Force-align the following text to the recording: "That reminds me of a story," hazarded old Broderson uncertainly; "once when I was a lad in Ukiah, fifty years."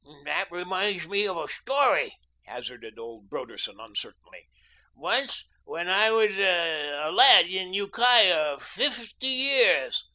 "That 0.25 0.51
reminds 0.51 1.07
me 1.07 1.27
of 1.27 1.37
a 1.37 1.47
story," 1.47 2.17
hazarded 2.47 2.97
old 2.97 3.29
Broderson 3.29 3.79
uncertainly; 3.79 4.47
"once 4.95 5.45
when 5.63 5.89
I 5.89 6.09
was 6.09 6.39
a 6.39 7.11
lad 7.11 7.45
in 7.45 7.75
Ukiah, 7.75 8.59
fifty 8.59 9.27
years." 9.27 10.03